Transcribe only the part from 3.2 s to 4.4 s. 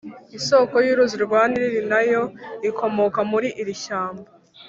muri iri shyamba.